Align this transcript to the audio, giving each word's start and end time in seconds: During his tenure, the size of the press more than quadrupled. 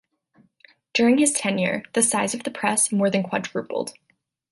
During 0.95 1.19
his 1.19 1.31
tenure, 1.31 1.83
the 1.93 2.01
size 2.01 2.33
of 2.33 2.41
the 2.41 2.49
press 2.49 2.91
more 2.91 3.11
than 3.11 3.21
quadrupled. 3.21 3.93